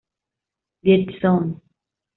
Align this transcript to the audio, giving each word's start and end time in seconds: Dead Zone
Dead 0.83 1.13
Zone 1.21 1.61